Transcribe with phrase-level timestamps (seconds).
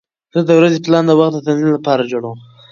[0.33, 2.37] زه د ورځې پلان د وخت د تنظیم لپاره جوړوم.